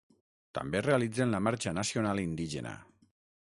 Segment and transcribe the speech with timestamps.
[0.57, 2.77] També realitzen la Marxa Nacional Indígena.